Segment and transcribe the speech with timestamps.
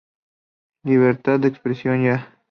[0.83, 2.35] Libertad de Expresión Ya!